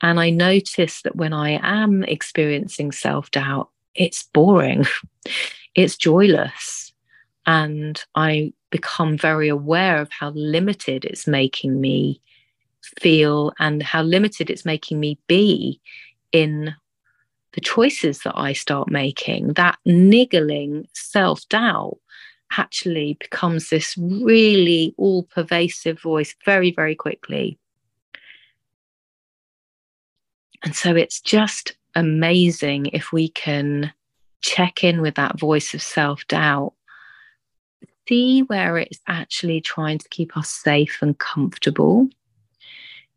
And 0.00 0.20
I 0.20 0.30
notice 0.30 1.02
that 1.02 1.16
when 1.16 1.32
I 1.32 1.58
am 1.62 2.04
experiencing 2.04 2.92
self 2.92 3.30
doubt, 3.30 3.70
it's 3.94 4.24
boring, 4.24 4.84
it's 5.74 5.96
joyless. 5.96 6.92
And 7.46 8.02
I 8.14 8.52
become 8.70 9.18
very 9.18 9.48
aware 9.48 10.00
of 10.00 10.10
how 10.10 10.30
limited 10.30 11.04
it's 11.04 11.26
making 11.26 11.80
me 11.80 12.20
feel 13.00 13.52
and 13.58 13.82
how 13.82 14.02
limited 14.02 14.50
it's 14.50 14.64
making 14.64 15.00
me 15.00 15.18
be 15.26 15.80
in 16.32 16.74
the 17.52 17.60
choices 17.60 18.20
that 18.20 18.36
I 18.36 18.52
start 18.52 18.90
making, 18.90 19.54
that 19.54 19.78
niggling 19.84 20.88
self 20.92 21.48
doubt 21.48 21.98
actually 22.56 23.16
becomes 23.20 23.70
this 23.70 23.96
really 23.96 24.94
all 24.96 25.22
pervasive 25.24 26.00
voice 26.00 26.34
very, 26.44 26.72
very 26.72 26.94
quickly. 26.94 27.58
And 30.62 30.74
so 30.74 30.96
it's 30.96 31.20
just 31.20 31.76
amazing 31.94 32.86
if 32.86 33.12
we 33.12 33.28
can 33.28 33.92
check 34.40 34.82
in 34.82 35.00
with 35.00 35.14
that 35.14 35.38
voice 35.38 35.74
of 35.74 35.82
self 35.82 36.26
doubt, 36.26 36.74
see 38.08 38.40
where 38.42 38.78
it's 38.78 39.00
actually 39.06 39.60
trying 39.60 39.98
to 39.98 40.08
keep 40.08 40.36
us 40.36 40.50
safe 40.50 40.98
and 41.00 41.18
comfortable 41.18 42.08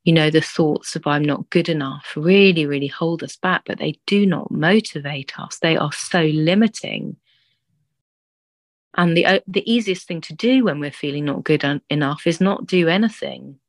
you 0.08 0.14
know, 0.14 0.30
the 0.30 0.40
thoughts 0.40 0.96
of 0.96 1.06
I'm 1.06 1.22
not 1.22 1.50
good 1.50 1.68
enough 1.68 2.14
really, 2.16 2.66
really 2.66 2.88
hold 2.88 3.24
us 3.24 3.36
back, 3.36 3.64
but 3.66 3.78
they 3.78 4.00
do 4.06 4.26
not 4.26 4.50
motivate 4.50 5.38
us. 5.38 5.60
They 5.60 5.76
are 5.76 5.92
so 5.92 6.22
limiting. 6.22 7.18
And 8.94 9.18
the, 9.18 9.26
uh, 9.26 9.40
the 9.46 9.70
easiest 9.70 10.08
thing 10.08 10.22
to 10.22 10.34
do 10.34 10.64
when 10.64 10.80
we're 10.80 10.92
feeling 10.92 11.26
not 11.26 11.44
good 11.44 11.66
un- 11.66 11.82
enough 11.90 12.26
is 12.26 12.40
not 12.40 12.66
do 12.66 12.88
anything. 12.88 13.60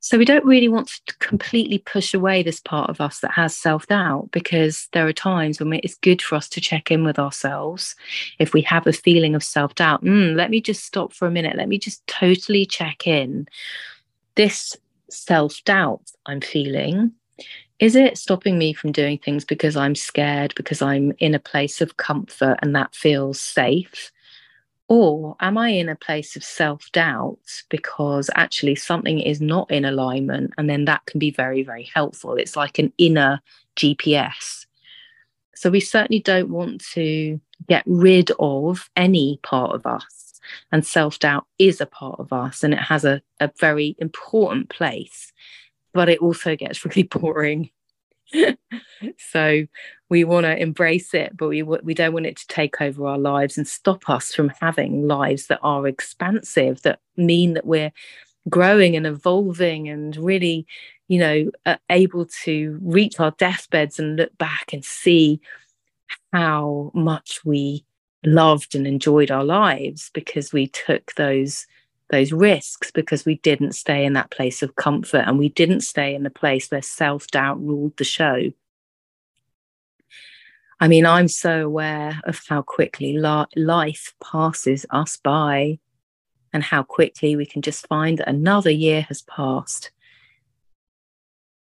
So 0.00 0.18
we 0.18 0.24
don't 0.24 0.44
really 0.44 0.68
want 0.68 0.88
to 1.06 1.16
completely 1.18 1.78
push 1.78 2.12
away 2.12 2.42
this 2.42 2.58
part 2.58 2.90
of 2.90 3.00
us 3.00 3.20
that 3.20 3.34
has 3.34 3.56
self 3.56 3.86
doubt 3.86 4.30
because 4.32 4.88
there 4.92 5.06
are 5.06 5.12
times 5.12 5.60
when 5.60 5.72
it's 5.74 5.94
good 5.94 6.20
for 6.20 6.34
us 6.34 6.48
to 6.48 6.60
check 6.60 6.90
in 6.90 7.04
with 7.04 7.20
ourselves. 7.20 7.94
If 8.40 8.52
we 8.52 8.62
have 8.62 8.88
a 8.88 8.92
feeling 8.92 9.36
of 9.36 9.44
self 9.44 9.76
doubt, 9.76 10.02
mm, 10.02 10.34
let 10.34 10.50
me 10.50 10.60
just 10.60 10.84
stop 10.84 11.12
for 11.12 11.28
a 11.28 11.30
minute. 11.30 11.56
Let 11.56 11.68
me 11.68 11.78
just 11.78 12.04
totally 12.08 12.66
check 12.66 13.06
in. 13.06 13.46
This 14.34 14.76
self 15.10 15.62
doubt 15.64 16.02
I'm 16.26 16.40
feeling, 16.40 17.12
is 17.78 17.94
it 17.94 18.18
stopping 18.18 18.58
me 18.58 18.72
from 18.72 18.92
doing 18.92 19.18
things 19.18 19.44
because 19.44 19.76
I'm 19.76 19.94
scared, 19.94 20.54
because 20.56 20.82
I'm 20.82 21.12
in 21.18 21.34
a 21.34 21.38
place 21.40 21.80
of 21.80 21.96
comfort 21.96 22.58
and 22.60 22.74
that 22.74 22.94
feels 22.94 23.40
safe? 23.40 24.10
Or 24.88 25.36
am 25.40 25.58
I 25.58 25.68
in 25.68 25.88
a 25.88 25.94
place 25.96 26.34
of 26.34 26.42
self 26.42 26.90
doubt 26.92 27.38
because 27.68 28.30
actually 28.34 28.74
something 28.74 29.20
is 29.20 29.40
not 29.40 29.70
in 29.70 29.84
alignment? 29.84 30.54
And 30.58 30.68
then 30.68 30.86
that 30.86 31.04
can 31.06 31.18
be 31.18 31.30
very, 31.30 31.62
very 31.62 31.88
helpful. 31.94 32.34
It's 32.34 32.56
like 32.56 32.78
an 32.78 32.92
inner 32.98 33.40
GPS. 33.76 34.66
So 35.54 35.70
we 35.70 35.80
certainly 35.80 36.20
don't 36.20 36.50
want 36.50 36.84
to 36.94 37.40
get 37.68 37.82
rid 37.86 38.30
of 38.38 38.88
any 38.96 39.40
part 39.42 39.74
of 39.74 39.86
us 39.86 40.17
and 40.72 40.84
self 40.84 41.18
doubt 41.18 41.46
is 41.58 41.80
a 41.80 41.86
part 41.86 42.18
of 42.18 42.32
us 42.32 42.62
and 42.62 42.74
it 42.74 42.80
has 42.80 43.04
a, 43.04 43.22
a 43.40 43.50
very 43.58 43.96
important 43.98 44.68
place, 44.68 45.32
but 45.92 46.08
it 46.08 46.20
also 46.20 46.56
gets 46.56 46.84
really 46.84 47.04
boring. 47.04 47.70
so 49.18 49.66
we 50.10 50.24
want 50.24 50.44
to 50.44 50.60
embrace 50.60 51.14
it, 51.14 51.36
but 51.36 51.48
we, 51.48 51.62
we 51.62 51.94
don't 51.94 52.12
want 52.12 52.26
it 52.26 52.36
to 52.36 52.46
take 52.46 52.80
over 52.80 53.06
our 53.06 53.18
lives 53.18 53.56
and 53.56 53.66
stop 53.66 54.08
us 54.08 54.34
from 54.34 54.52
having 54.60 55.06
lives 55.06 55.46
that 55.46 55.60
are 55.62 55.86
expansive, 55.86 56.82
that 56.82 57.00
mean 57.16 57.54
that 57.54 57.66
we're 57.66 57.92
growing 58.48 58.96
and 58.96 59.06
evolving 59.06 59.88
and 59.88 60.16
really, 60.16 60.66
you 61.08 61.18
know, 61.18 61.50
able 61.90 62.26
to 62.44 62.78
reach 62.82 63.20
our 63.20 63.30
deathbeds 63.32 63.98
and 63.98 64.16
look 64.16 64.36
back 64.38 64.72
and 64.72 64.84
see 64.84 65.40
how 66.32 66.90
much 66.94 67.40
we 67.44 67.84
loved 68.24 68.74
and 68.74 68.86
enjoyed 68.86 69.30
our 69.30 69.44
lives 69.44 70.10
because 70.12 70.52
we 70.52 70.66
took 70.66 71.14
those 71.14 71.66
those 72.10 72.32
risks 72.32 72.90
because 72.90 73.26
we 73.26 73.34
didn't 73.36 73.72
stay 73.72 74.06
in 74.06 74.14
that 74.14 74.30
place 74.30 74.62
of 74.62 74.76
comfort 74.76 75.24
and 75.26 75.38
we 75.38 75.50
didn't 75.50 75.82
stay 75.82 76.14
in 76.14 76.22
the 76.22 76.30
place 76.30 76.70
where 76.70 76.80
self-doubt 76.80 77.60
ruled 77.60 77.94
the 77.98 78.04
show. 78.04 78.50
I 80.80 80.88
mean 80.88 81.04
i'm 81.06 81.28
so 81.28 81.66
aware 81.66 82.20
of 82.24 82.40
how 82.48 82.62
quickly 82.62 83.18
la- 83.18 83.46
life 83.56 84.14
passes 84.22 84.86
us 84.90 85.16
by 85.16 85.78
and 86.52 86.62
how 86.62 86.82
quickly 86.82 87.36
we 87.36 87.46
can 87.46 87.62
just 87.62 87.86
find 87.88 88.18
that 88.18 88.28
another 88.28 88.70
year 88.70 89.02
has 89.02 89.22
passed 89.22 89.90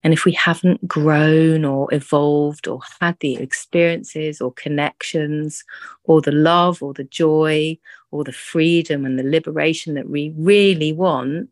and 0.07 0.13
if 0.13 0.25
we 0.25 0.31
haven't 0.31 0.87
grown 0.87 1.65
or 1.65 1.93
evolved 1.93 2.69
or 2.69 2.79
had 3.01 3.19
the 3.19 3.35
experiences 3.39 4.41
or 4.41 4.53
connections 4.53 5.65
or 6.05 6.21
the 6.21 6.31
love 6.31 6.81
or 6.81 6.95
the 6.95 7.03
joy 7.03 7.77
or 8.13 8.23
the 8.23 8.31
freedom 8.31 9.05
and 9.05 9.19
the 9.19 9.25
liberation 9.25 9.95
that 9.95 10.09
we 10.09 10.33
really 10.37 10.93
want, 10.93 11.51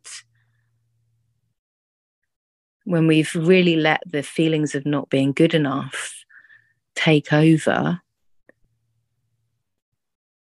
when 2.84 3.08
we've 3.08 3.34
really 3.34 3.74
let 3.74 4.00
the 4.06 4.22
feelings 4.22 4.76
of 4.76 4.86
not 4.86 5.10
being 5.10 5.32
good 5.32 5.52
enough 5.52 6.24
take 6.94 7.32
over, 7.32 8.02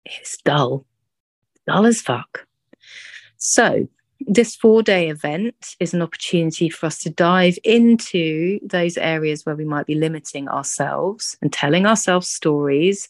it's 0.07 0.39
dull, 0.39 0.87
dull 1.67 1.85
as 1.85 2.01
fuck. 2.01 2.47
So, 3.37 3.87
this 4.21 4.57
four 4.57 4.83
day 4.83 5.09
event 5.09 5.77
is 5.81 5.95
an 5.95 6.03
opportunity 6.03 6.69
for 6.69 6.87
us 6.87 6.99
to 7.03 7.11
dive 7.11 7.59
into 7.65 8.59
those 8.63 8.97
areas 8.97 9.47
where 9.47 9.57
we 9.57 9.65
might 9.65 9.87
be 9.87 9.95
limiting 9.95 10.49
ourselves 10.49 11.37
and 11.41 11.53
telling 11.53 11.87
ourselves 11.87 12.29
stories. 12.29 13.09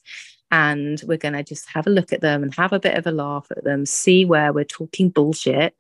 And 0.51 1.03
we're 1.07 1.19
going 1.19 1.35
to 1.35 1.43
just 1.43 1.69
have 1.71 1.87
a 1.87 1.91
look 1.91 2.13
at 2.13 2.21
them 2.21 2.43
and 2.43 2.55
have 2.55 2.73
a 2.73 2.81
bit 2.81 2.97
of 2.97 3.07
a 3.07 3.11
laugh 3.11 3.47
at 3.51 3.65
them, 3.65 3.85
see 3.85 4.25
where 4.25 4.53
we're 4.53 4.65
talking 4.65 5.11
bullshit 5.11 5.77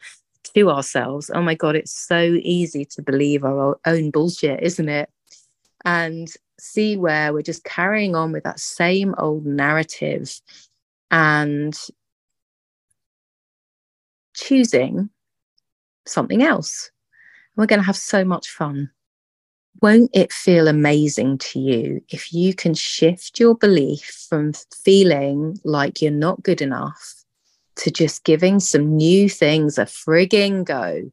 to 0.54 0.70
ourselves. 0.70 1.30
Oh 1.34 1.42
my 1.42 1.54
God, 1.54 1.76
it's 1.76 1.92
so 1.92 2.38
easy 2.42 2.84
to 2.86 3.02
believe 3.02 3.44
our 3.44 3.78
own 3.86 4.10
bullshit, 4.10 4.62
isn't 4.62 4.88
it? 4.88 5.08
And 5.84 6.28
see 6.58 6.96
where 6.96 7.32
we're 7.32 7.42
just 7.42 7.64
carrying 7.64 8.14
on 8.14 8.32
with 8.32 8.44
that 8.44 8.60
same 8.60 9.14
old 9.18 9.46
narrative 9.46 10.40
and 11.10 11.78
choosing 14.34 15.10
something 16.08 16.42
else. 16.42 16.90
We're 17.56 17.66
going 17.66 17.80
to 17.80 17.86
have 17.86 17.96
so 17.96 18.24
much 18.24 18.48
fun. 18.48 18.90
Won't 19.80 20.10
it 20.12 20.32
feel 20.32 20.66
amazing 20.66 21.38
to 21.38 21.60
you 21.60 22.02
if 22.08 22.32
you 22.32 22.54
can 22.54 22.74
shift 22.74 23.38
your 23.38 23.54
belief 23.54 24.26
from 24.28 24.52
feeling 24.84 25.58
like 25.64 26.02
you're 26.02 26.10
not 26.10 26.42
good 26.42 26.60
enough 26.60 27.14
to 27.76 27.90
just 27.90 28.24
giving 28.24 28.58
some 28.58 28.96
new 28.96 29.28
things 29.28 29.78
a 29.78 29.84
frigging 29.84 30.64
go? 30.64 31.10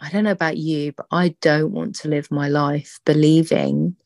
I 0.00 0.10
don't 0.10 0.24
know 0.24 0.30
about 0.30 0.56
you, 0.56 0.92
but 0.92 1.06
I 1.10 1.36
don't 1.40 1.72
want 1.72 1.96
to 1.96 2.08
live 2.08 2.30
my 2.30 2.48
life 2.48 3.00
believing 3.04 3.96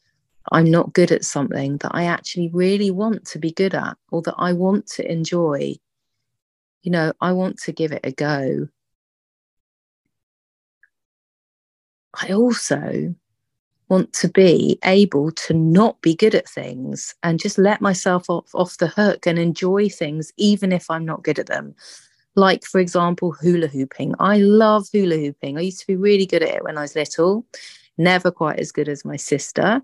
I'm 0.51 0.71
not 0.71 0.93
good 0.93 1.13
at 1.13 1.25
something 1.25 1.77
that 1.79 1.93
I 1.95 2.05
actually 2.05 2.49
really 2.53 2.91
want 2.91 3.25
to 3.27 3.39
be 3.39 3.53
good 3.53 3.75
at 3.75 3.97
or 4.11 4.23
that 4.23 4.35
I 4.39 4.53
want 4.53 4.87
to 4.93 5.11
enjoy. 5.11 5.75
You 6.83 6.91
know, 6.91 7.13
I 7.21 7.33
want 7.33 7.59
to 7.63 7.73
give 7.73 7.93
it 7.93 8.01
a 8.05 8.13
go. 8.13 8.69
I 12.15 12.33
also 12.33 13.15
want 13.89 14.13
to 14.13 14.29
be 14.29 14.79
able 14.85 15.33
to 15.33 15.53
not 15.53 16.01
be 16.01 16.15
good 16.15 16.35
at 16.35 16.49
things 16.49 17.15
and 17.23 17.41
just 17.41 17.59
let 17.59 17.81
myself 17.81 18.31
off, 18.31 18.55
off 18.55 18.79
the 18.79 18.87
hook 18.87 19.27
and 19.27 19.39
enjoy 19.39 19.89
things, 19.89 20.33
even 20.37 20.73
if 20.73 20.89
I'm 20.91 21.05
not 21.05 21.25
good 21.25 21.39
at 21.39 21.47
them. 21.47 21.75
Like, 22.37 22.65
for 22.65 22.81
example, 22.81 23.33
hula 23.33 23.67
hooping. 23.67 24.15
I 24.21 24.39
love 24.39 24.87
hula 24.93 25.17
hooping. 25.17 25.59
I 25.59 25.63
used 25.63 25.81
to 25.81 25.87
be 25.89 25.97
really 25.97 26.27
good 26.27 26.43
at 26.45 26.55
it 26.57 26.65
when 26.65 26.79
I 26.79 26.83
was 26.83 26.95
little, 26.95 27.45
never 27.99 28.31
quite 28.31 28.61
as 28.61 28.71
good 28.71 28.89
as 28.89 29.05
my 29.05 29.17
sister. 29.17 29.83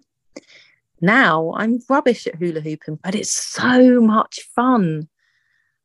Now 1.00 1.52
I'm 1.56 1.80
rubbish 1.88 2.26
at 2.28 2.36
hula 2.36 2.60
hooping, 2.60 3.00
but 3.02 3.16
it's 3.16 3.32
so 3.32 4.00
much 4.00 4.40
fun. 4.54 5.08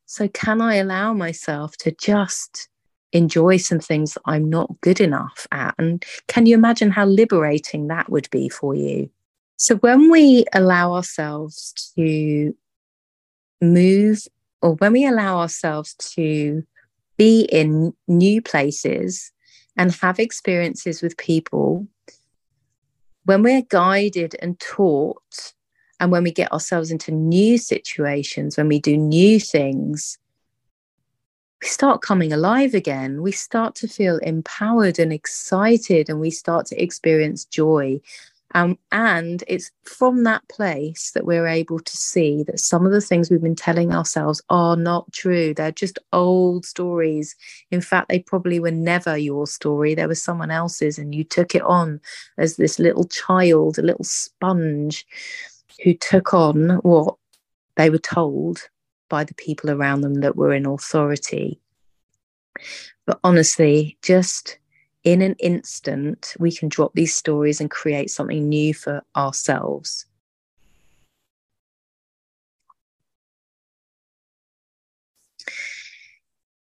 So, 0.05 0.27
can 0.27 0.61
I 0.61 0.75
allow 0.75 1.13
myself 1.13 1.77
to 1.77 1.91
just 1.91 2.69
enjoy 3.13 3.57
some 3.57 3.79
things 3.79 4.13
that 4.13 4.21
I'm 4.25 4.49
not 4.49 4.79
good 4.81 4.99
enough 4.99 5.47
at? 5.51 5.75
And 5.77 6.03
can 6.27 6.45
you 6.45 6.55
imagine 6.55 6.91
how 6.91 7.05
liberating 7.05 7.87
that 7.87 8.09
would 8.09 8.29
be 8.31 8.49
for 8.49 8.75
you? 8.75 9.09
So, 9.57 9.75
when 9.75 10.09
we 10.09 10.45
allow 10.53 10.93
ourselves 10.93 11.93
to 11.95 12.55
move, 13.61 14.27
or 14.61 14.75
when 14.75 14.93
we 14.93 15.05
allow 15.05 15.39
ourselves 15.39 15.93
to 16.15 16.63
be 17.17 17.41
in 17.51 17.93
new 18.07 18.41
places 18.41 19.31
and 19.77 19.93
have 19.95 20.19
experiences 20.19 21.01
with 21.01 21.17
people 21.17 21.87
when 23.25 23.43
we're 23.43 23.61
guided 23.61 24.35
and 24.41 24.59
taught, 24.59 25.53
and 25.99 26.11
when 26.11 26.23
we 26.23 26.31
get 26.31 26.51
ourselves 26.51 26.91
into 26.91 27.11
new 27.11 27.57
situations, 27.57 28.57
when 28.57 28.67
we 28.67 28.79
do 28.79 28.97
new 28.97 29.39
things, 29.39 30.17
we 31.61 31.67
start 31.67 32.01
coming 32.01 32.33
alive 32.33 32.73
again. 32.73 33.21
We 33.21 33.31
start 33.31 33.75
to 33.75 33.87
feel 33.87 34.17
empowered 34.17 34.97
and 34.97 35.13
excited, 35.13 36.09
and 36.09 36.19
we 36.19 36.31
start 36.31 36.65
to 36.67 36.81
experience 36.81 37.45
joy. 37.45 38.01
Um, 38.53 38.77
and 38.91 39.43
it's 39.47 39.71
from 39.85 40.23
that 40.23 40.45
place 40.49 41.11
that 41.11 41.25
we're 41.25 41.47
able 41.47 41.79
to 41.79 41.97
see 41.97 42.43
that 42.43 42.59
some 42.59 42.85
of 42.85 42.91
the 42.91 42.99
things 42.99 43.29
we've 43.29 43.41
been 43.41 43.55
telling 43.55 43.93
ourselves 43.93 44.41
are 44.49 44.75
not 44.75 45.11
true. 45.13 45.53
They're 45.53 45.71
just 45.71 45.99
old 46.11 46.65
stories. 46.65 47.35
In 47.69 47.79
fact, 47.79 48.09
they 48.09 48.19
probably 48.19 48.59
were 48.59 48.71
never 48.71 49.15
your 49.15 49.47
story. 49.47 49.95
There 49.95 50.09
was 50.09 50.21
someone 50.21 50.51
else's, 50.51 50.97
and 50.97 51.13
you 51.13 51.23
took 51.23 51.55
it 51.55 51.61
on 51.61 52.01
as 52.37 52.57
this 52.57 52.79
little 52.79 53.05
child, 53.05 53.77
a 53.77 53.83
little 53.83 54.03
sponge 54.03 55.05
who 55.83 55.93
took 55.93 56.33
on 56.33 56.71
what 56.81 57.15
they 57.75 57.89
were 57.89 57.99
told 57.99 58.67
by 59.11 59.25
the 59.25 59.35
people 59.35 59.69
around 59.69 60.01
them 60.01 60.21
that 60.21 60.37
were 60.37 60.53
in 60.53 60.65
authority. 60.65 61.59
But 63.05 63.19
honestly, 63.25 63.97
just 64.01 64.57
in 65.03 65.21
an 65.21 65.35
instant, 65.39 66.33
we 66.39 66.51
can 66.51 66.69
drop 66.69 66.93
these 66.93 67.13
stories 67.13 67.59
and 67.59 67.69
create 67.69 68.09
something 68.09 68.47
new 68.47 68.73
for 68.73 69.03
ourselves. 69.15 70.05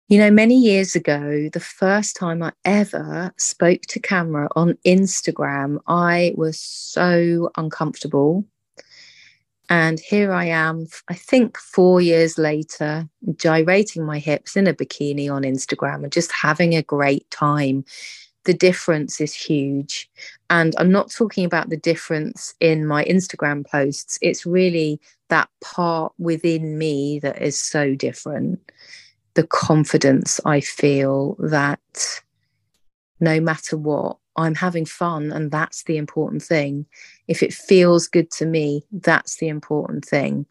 You 0.07 0.17
know, 0.17 0.31
many 0.31 0.60
years 0.60 0.95
ago, 0.95 1.48
the 1.53 1.60
first 1.60 2.17
time 2.17 2.41
I 2.43 2.51
ever 2.65 3.31
spoke 3.38 3.83
to 3.89 4.00
camera 4.00 4.50
on 4.55 4.77
Instagram, 4.86 5.77
I 5.88 6.33
was 6.36 6.60
so 6.60 7.51
uncomfortable. 7.55 8.45
And 9.71 10.01
here 10.01 10.33
I 10.33 10.47
am, 10.47 10.87
I 11.07 11.13
think 11.13 11.57
four 11.57 12.01
years 12.01 12.37
later, 12.37 13.07
gyrating 13.37 14.03
my 14.03 14.19
hips 14.19 14.57
in 14.57 14.67
a 14.67 14.74
bikini 14.74 15.31
on 15.31 15.43
Instagram 15.43 16.03
and 16.03 16.11
just 16.11 16.29
having 16.33 16.75
a 16.75 16.83
great 16.83 17.31
time. 17.31 17.85
The 18.43 18.53
difference 18.53 19.22
is 19.22 19.33
huge. 19.33 20.09
And 20.50 20.75
I'm 20.77 20.91
not 20.91 21.09
talking 21.09 21.46
about 21.46 21.69
the 21.69 21.77
difference 21.77 22.53
in 22.59 22.85
my 22.85 23.05
Instagram 23.05 23.65
posts, 23.65 24.19
it's 24.22 24.46
really 24.46 25.00
that 25.29 25.48
part 25.61 26.11
within 26.19 26.77
me 26.77 27.19
that 27.19 27.41
is 27.41 27.57
so 27.57 27.96
different. 27.96 28.59
The 29.35 29.48
confidence 29.48 30.41
I 30.43 30.59
feel 30.59 31.37
that 31.39 31.79
no 33.22 33.39
matter 33.39 33.77
what, 33.77 34.17
I'm 34.35 34.55
having 34.55 34.85
fun, 34.85 35.31
and 35.31 35.51
that's 35.51 35.83
the 35.83 35.98
important 35.98 36.41
thing. 36.44 36.85
If 37.27 37.44
it 37.44 37.53
feels 37.53 38.07
good 38.07 38.31
to 38.31 38.46
me, 38.46 38.83
that's 38.91 39.37
the 39.37 39.48
important 39.48 40.05
thing. 40.05 40.46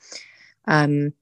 Um, 0.66 1.12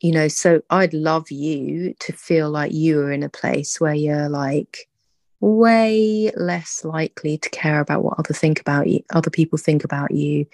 you 0.00 0.12
know, 0.12 0.28
so 0.28 0.62
I'd 0.70 0.94
love 0.94 1.30
you 1.30 1.94
to 2.00 2.12
feel 2.12 2.50
like 2.50 2.72
you 2.72 3.00
are 3.00 3.12
in 3.12 3.22
a 3.22 3.28
place 3.28 3.80
where 3.80 3.94
you're 3.94 4.28
like 4.28 4.88
way 5.40 6.30
less 6.36 6.84
likely 6.84 7.38
to 7.38 7.50
care 7.50 7.80
about 7.80 8.02
what 8.02 8.18
other 8.18 8.34
think 8.34 8.60
about 8.60 8.88
you, 8.88 9.00
other 9.12 9.30
people 9.30 9.58
think 9.58 9.84
about 9.84 10.10
you, 10.10 10.46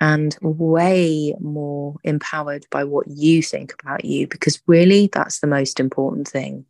and 0.00 0.36
way 0.42 1.34
more 1.40 1.96
empowered 2.04 2.66
by 2.70 2.84
what 2.84 3.08
you 3.08 3.42
think 3.42 3.74
about 3.80 4.04
you, 4.04 4.26
because 4.26 4.62
really 4.66 5.08
that's 5.12 5.40
the 5.40 5.46
most 5.46 5.80
important 5.80 6.28
thing. 6.28 6.64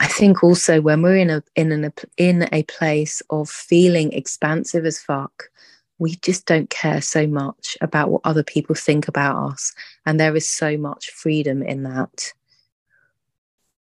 I 0.00 0.06
think 0.06 0.42
also 0.42 0.80
when 0.80 1.02
we're 1.02 1.18
in 1.18 1.28
a 1.28 1.42
in 1.54 1.72
an 1.72 1.92
in 2.16 2.48
a 2.52 2.62
place 2.64 3.22
of 3.28 3.50
feeling 3.50 4.12
expansive 4.14 4.86
as 4.86 4.98
fuck, 4.98 5.50
we 5.98 6.16
just 6.16 6.46
don't 6.46 6.70
care 6.70 7.02
so 7.02 7.26
much 7.26 7.76
about 7.82 8.10
what 8.10 8.22
other 8.24 8.42
people 8.42 8.74
think 8.74 9.08
about 9.08 9.52
us, 9.52 9.74
and 10.06 10.18
there 10.18 10.34
is 10.34 10.48
so 10.48 10.78
much 10.78 11.10
freedom 11.10 11.62
in 11.62 11.82
that. 11.82 12.32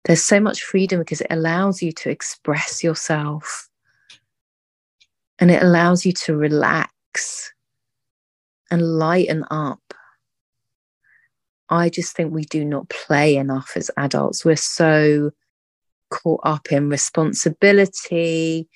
There's 0.05 0.23
so 0.23 0.39
much 0.39 0.63
freedom 0.63 0.99
because 0.99 1.19
it 1.19 1.27
allows 1.29 1.83
you 1.83 1.91
to 1.91 2.09
express 2.09 2.81
yourself, 2.81 3.69
and 5.37 5.51
it 5.51 5.61
allows 5.61 6.05
you 6.05 6.13
to 6.13 6.37
relax 6.37 7.51
and 8.71 8.81
lighten 8.81 9.43
up. 9.51 9.81
I 11.67 11.89
just 11.89 12.15
think 12.15 12.31
we 12.31 12.45
do 12.45 12.63
not 12.63 12.87
play 12.87 13.35
enough 13.35 13.73
as 13.75 13.91
adults. 13.97 14.45
We're 14.45 14.55
so 14.55 15.31
caught 16.15 16.41
up 16.43 16.71
in 16.71 16.89
responsibility, 16.89 18.69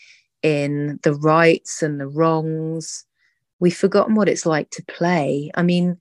in 0.43 0.99
the 1.03 1.13
rights 1.13 1.81
and 1.81 1.99
the 1.99 2.07
wrongs. 2.07 3.05
We've 3.59 3.75
forgotten 3.75 4.15
what 4.15 4.29
it's 4.29 4.45
like 4.45 4.69
to 4.71 4.83
play. 4.83 5.51
I 5.55 5.63
mean, 5.63 5.97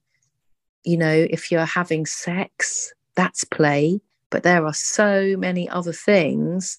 you 0.85 0.97
know, 0.97 1.27
if 1.31 1.51
you're 1.51 1.65
having 1.65 2.07
sex, 2.07 2.93
that's 3.15 3.45
play, 3.45 4.01
but 4.31 4.43
there 4.43 4.65
are 4.67 4.75
so 4.75 5.37
many 5.37 5.69
other 5.69 5.93
things 5.93 6.79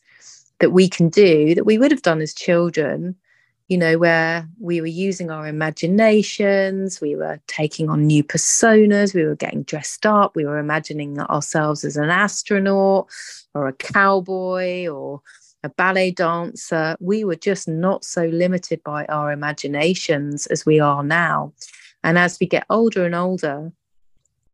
that 0.59 0.71
we 0.71 0.89
can 0.89 1.09
do 1.09 1.55
that 1.55 1.65
we 1.65 1.77
would 1.77 1.91
have 1.91 2.01
done 2.01 2.21
as 2.21 2.33
children 2.33 3.15
you 3.69 3.77
know, 3.77 3.99
where 3.99 4.49
we 4.59 4.81
were 4.81 4.87
using 4.87 5.29
our 5.29 5.47
imaginations, 5.47 6.99
we 6.99 7.15
were 7.15 7.39
taking 7.45 7.87
on 7.87 8.07
new 8.07 8.23
personas, 8.23 9.13
we 9.13 9.23
were 9.23 9.35
getting 9.35 9.61
dressed 9.61 10.07
up, 10.07 10.35
we 10.35 10.43
were 10.43 10.57
imagining 10.57 11.19
ourselves 11.19 11.85
as 11.85 11.95
an 11.95 12.09
astronaut 12.09 13.07
or 13.53 13.67
a 13.67 13.73
cowboy 13.73 14.87
or 14.87 15.21
a 15.63 15.69
ballet 15.69 16.09
dancer. 16.09 16.97
We 16.99 17.23
were 17.23 17.35
just 17.35 17.67
not 17.67 18.03
so 18.03 18.25
limited 18.25 18.83
by 18.83 19.05
our 19.05 19.31
imaginations 19.31 20.47
as 20.47 20.65
we 20.65 20.79
are 20.79 21.03
now. 21.03 21.53
And 22.03 22.17
as 22.17 22.39
we 22.39 22.47
get 22.47 22.65
older 22.71 23.05
and 23.05 23.13
older, 23.13 23.71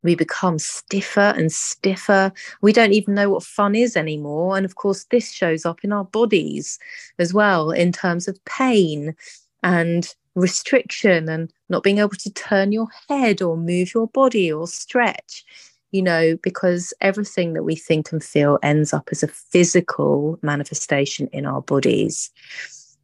we 0.06 0.15
become 0.15 0.60
stiffer 0.60 1.34
and 1.36 1.52
stiffer. 1.52 2.32
We 2.62 2.72
don't 2.72 2.94
even 2.94 3.15
know 3.15 3.30
what 3.30 3.44
fun 3.44 3.76
is 3.76 3.98
anymore. 3.98 4.56
And 4.56 4.65
of 4.65 4.76
course, 4.76 5.06
this 5.06 5.32
shows 5.32 5.65
up 5.65 5.84
in 5.84 5.91
our 5.91 6.06
bodies 6.06 6.80
as 7.20 7.34
well 7.34 7.72
in 7.72 7.91
terms 7.91 8.28
of 8.28 8.44
pain 8.46 9.15
and 9.63 10.15
restriction 10.36 11.28
and 11.28 11.52
not 11.70 11.84
being 11.84 11.98
able 11.98 12.10
to 12.10 12.32
turn 12.34 12.72
your 12.72 12.88
head 13.10 13.41
or 13.41 13.58
move 13.58 13.94
your 13.94 14.08
body 14.08 14.52
or 14.52 14.68
stretch, 14.68 15.44
you 15.91 16.02
know, 16.02 16.38
because 16.44 16.94
everything 17.02 17.54
that 17.54 17.63
we 17.63 17.76
think 17.76 18.12
and 18.12 18.24
feel 18.24 18.60
ends 18.62 18.94
up 18.94 19.10
as 19.12 19.24
a 19.24 19.28
physical 19.28 20.38
manifestation 20.41 21.28
in 21.34 21.46
our 21.46 21.62
bodies. 21.62 22.32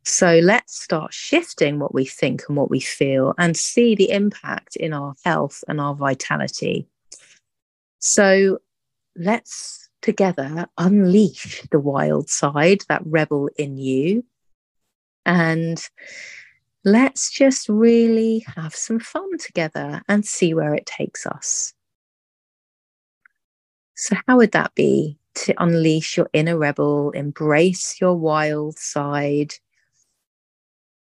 So 0.04 0.40
let's 0.44 0.82
start 0.82 1.14
shifting 1.14 1.80
what 1.80 1.94
we 1.94 2.06
think 2.06 2.44
and 2.48 2.58
what 2.58 2.70
we 2.72 2.80
feel 2.80 3.34
and 3.38 3.56
see 3.56 3.96
the 3.96 4.10
impact 4.10 4.76
in 4.76 4.94
our 4.94 5.16
health 5.24 5.64
and 5.68 5.80
our 5.80 5.94
vitality. 5.94 6.88
So 8.02 8.58
let's 9.16 9.90
together 10.02 10.68
unleash 10.78 11.62
the 11.70 11.80
wild 11.80 12.30
side, 12.30 12.80
that 12.90 13.04
rebel 13.06 13.50
in 13.58 13.78
you. 13.78 14.26
And 15.24 15.80
let's 16.84 17.30
just 17.30 17.70
really 17.70 18.44
have 18.56 18.74
some 18.76 19.00
fun 19.00 19.38
together 19.38 20.02
and 20.10 20.26
see 20.26 20.56
where 20.56 20.74
it 20.74 20.88
takes 20.88 21.28
us. 21.28 21.74
So, 23.94 24.16
how 24.28 24.38
would 24.38 24.54
that 24.54 24.74
be 24.74 25.20
to 25.36 25.54
unleash 25.62 26.18
your 26.18 26.28
inner 26.34 26.58
rebel, 26.58 27.12
embrace 27.12 28.02
your 28.02 28.16
wild 28.16 28.80
side, 28.80 29.54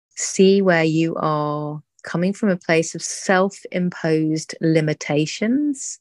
see 0.09 0.61
where 0.61 0.83
you 0.83 1.15
are 1.15 1.81
coming 2.03 2.33
from 2.33 2.49
a 2.49 2.57
place 2.57 2.95
of 2.95 3.01
self 3.01 3.61
imposed 3.71 4.55
limitations 4.59 6.00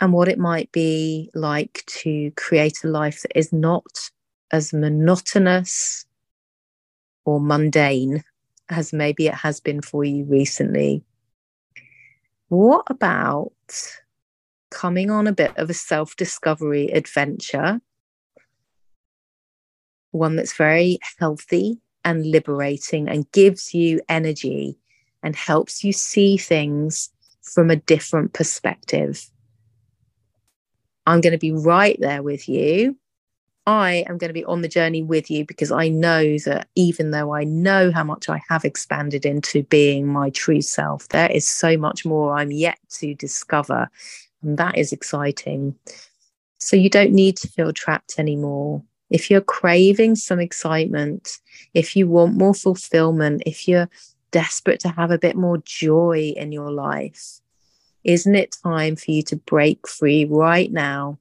and 0.00 0.12
what 0.12 0.28
it 0.28 0.38
might 0.38 0.72
be 0.72 1.30
like 1.34 1.84
to 1.86 2.30
create 2.32 2.82
a 2.82 2.88
life 2.88 3.22
that 3.22 3.38
is 3.38 3.52
not 3.52 4.10
as 4.50 4.72
monotonous 4.72 6.06
or 7.24 7.40
mundane 7.40 8.24
as 8.70 8.92
maybe 8.92 9.26
it 9.26 9.34
has 9.34 9.60
been 9.60 9.82
for 9.82 10.04
you 10.04 10.24
recently. 10.24 11.04
What 12.48 12.84
about 12.88 13.52
coming 14.70 15.10
on 15.10 15.26
a 15.26 15.32
bit 15.32 15.52
of 15.56 15.68
a 15.68 15.74
self 15.74 16.16
discovery 16.16 16.88
adventure? 16.88 17.80
One 20.12 20.36
that's 20.36 20.56
very 20.56 20.98
healthy 21.18 21.78
and 22.04 22.26
liberating 22.26 23.08
and 23.08 23.30
gives 23.32 23.74
you 23.74 24.00
energy 24.08 24.78
and 25.22 25.36
helps 25.36 25.84
you 25.84 25.92
see 25.92 26.36
things 26.36 27.10
from 27.42 27.70
a 27.70 27.76
different 27.76 28.32
perspective. 28.32 29.30
I'm 31.10 31.20
going 31.20 31.32
to 31.32 31.38
be 31.38 31.50
right 31.50 31.98
there 32.00 32.22
with 32.22 32.48
you. 32.48 32.96
I 33.66 34.04
am 34.08 34.16
going 34.16 34.28
to 34.28 34.34
be 34.34 34.44
on 34.44 34.62
the 34.62 34.68
journey 34.68 35.02
with 35.02 35.28
you 35.28 35.44
because 35.44 35.72
I 35.72 35.88
know 35.88 36.38
that 36.44 36.68
even 36.76 37.10
though 37.10 37.34
I 37.34 37.42
know 37.42 37.90
how 37.90 38.04
much 38.04 38.28
I 38.28 38.40
have 38.48 38.64
expanded 38.64 39.26
into 39.26 39.64
being 39.64 40.06
my 40.06 40.30
true 40.30 40.62
self, 40.62 41.08
there 41.08 41.28
is 41.30 41.48
so 41.48 41.76
much 41.76 42.04
more 42.04 42.34
I'm 42.34 42.52
yet 42.52 42.78
to 42.98 43.12
discover. 43.16 43.90
And 44.42 44.56
that 44.56 44.78
is 44.78 44.92
exciting. 44.92 45.74
So 46.58 46.76
you 46.76 46.88
don't 46.88 47.12
need 47.12 47.36
to 47.38 47.48
feel 47.48 47.72
trapped 47.72 48.14
anymore. 48.16 48.80
If 49.10 49.30
you're 49.30 49.40
craving 49.40 50.14
some 50.14 50.38
excitement, 50.38 51.40
if 51.74 51.96
you 51.96 52.06
want 52.06 52.36
more 52.36 52.54
fulfillment, 52.54 53.42
if 53.46 53.66
you're 53.66 53.90
desperate 54.30 54.78
to 54.80 54.90
have 54.90 55.10
a 55.10 55.18
bit 55.18 55.34
more 55.34 55.58
joy 55.64 56.32
in 56.36 56.52
your 56.52 56.70
life, 56.70 57.40
isn't 58.04 58.34
it 58.34 58.56
time 58.62 58.96
for 58.96 59.10
you 59.10 59.22
to 59.24 59.36
break 59.36 59.86
free 59.86 60.24
right 60.24 60.70
now? 60.70 61.18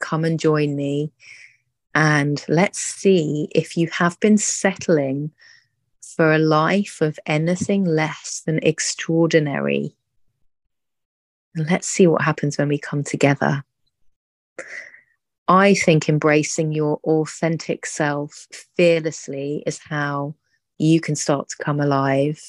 Come 0.00 0.24
and 0.24 0.38
join 0.38 0.76
me. 0.76 1.12
And 1.94 2.42
let's 2.48 2.78
see 2.78 3.48
if 3.54 3.76
you 3.76 3.88
have 3.88 4.18
been 4.20 4.38
settling 4.38 5.30
for 6.00 6.32
a 6.32 6.38
life 6.38 7.00
of 7.00 7.18
anything 7.26 7.84
less 7.84 8.42
than 8.44 8.60
extraordinary. 8.62 9.94
Let's 11.54 11.86
see 11.86 12.06
what 12.06 12.22
happens 12.22 12.56
when 12.56 12.68
we 12.68 12.78
come 12.78 13.02
together. 13.02 13.64
I 15.48 15.74
think 15.74 16.08
embracing 16.08 16.72
your 16.72 16.98
authentic 17.04 17.84
self 17.84 18.46
fearlessly 18.76 19.62
is 19.66 19.78
how 19.78 20.34
you 20.78 21.00
can 21.00 21.14
start 21.14 21.48
to 21.50 21.56
come 21.62 21.80
alive. 21.80 22.40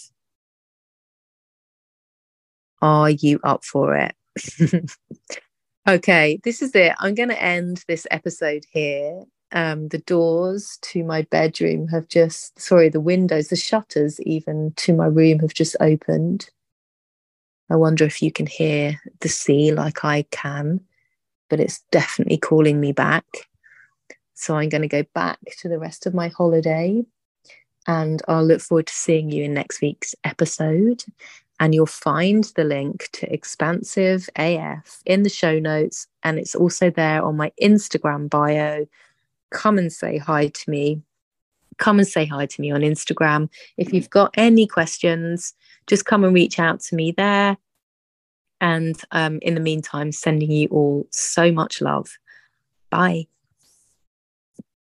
Are 2.83 3.09
you 3.09 3.39
up 3.45 3.63
for 3.63 3.95
it? 3.95 4.13
okay, 5.87 6.37
this 6.43 6.61
is 6.61 6.75
it. 6.75 6.93
I'm 6.99 7.15
going 7.15 7.29
to 7.29 7.41
end 7.41 7.81
this 7.87 8.05
episode 8.11 8.65
here. 8.73 9.23
Um, 9.53 9.87
the 9.87 9.99
doors 9.99 10.79
to 10.81 11.01
my 11.05 11.21
bedroom 11.21 11.87
have 11.87 12.09
just, 12.09 12.59
sorry, 12.59 12.89
the 12.89 12.99
windows, 12.99 13.47
the 13.47 13.55
shutters 13.55 14.19
even 14.21 14.73
to 14.77 14.93
my 14.93 15.05
room 15.05 15.39
have 15.39 15.53
just 15.53 15.77
opened. 15.79 16.49
I 17.69 17.77
wonder 17.77 18.03
if 18.03 18.21
you 18.21 18.33
can 18.33 18.47
hear 18.47 18.99
the 19.21 19.29
sea 19.29 19.71
like 19.71 20.03
I 20.03 20.23
can, 20.31 20.81
but 21.49 21.61
it's 21.61 21.85
definitely 21.89 22.37
calling 22.37 22.81
me 22.81 22.91
back. 22.91 23.25
So 24.33 24.57
I'm 24.57 24.67
going 24.67 24.81
to 24.81 24.89
go 24.89 25.05
back 25.15 25.39
to 25.59 25.69
the 25.69 25.79
rest 25.79 26.05
of 26.05 26.13
my 26.13 26.27
holiday 26.27 27.05
and 27.87 28.21
I'll 28.27 28.45
look 28.45 28.59
forward 28.59 28.87
to 28.87 28.93
seeing 28.93 29.31
you 29.31 29.45
in 29.45 29.53
next 29.53 29.81
week's 29.81 30.15
episode. 30.25 31.05
And 31.59 31.73
you'll 31.73 31.85
find 31.85 32.43
the 32.55 32.63
link 32.63 33.09
to 33.13 33.31
Expansive 33.31 34.29
AF 34.35 35.01
in 35.05 35.23
the 35.23 35.29
show 35.29 35.59
notes. 35.59 36.07
And 36.23 36.39
it's 36.39 36.55
also 36.55 36.89
there 36.89 37.23
on 37.23 37.37
my 37.37 37.51
Instagram 37.61 38.29
bio. 38.29 38.87
Come 39.51 39.77
and 39.77 39.91
say 39.91 40.17
hi 40.17 40.47
to 40.47 40.69
me. 40.69 41.01
Come 41.77 41.99
and 41.99 42.07
say 42.07 42.25
hi 42.25 42.45
to 42.45 42.61
me 42.61 42.71
on 42.71 42.81
Instagram. 42.81 43.49
If 43.77 43.93
you've 43.93 44.09
got 44.09 44.33
any 44.35 44.67
questions, 44.67 45.53
just 45.87 46.05
come 46.05 46.23
and 46.23 46.33
reach 46.33 46.59
out 46.59 46.79
to 46.81 46.95
me 46.95 47.11
there. 47.11 47.57
And 48.59 48.99
um, 49.11 49.39
in 49.41 49.55
the 49.55 49.59
meantime, 49.59 50.11
sending 50.11 50.51
you 50.51 50.67
all 50.69 51.07
so 51.11 51.51
much 51.51 51.81
love. 51.81 52.17
Bye. 52.89 53.27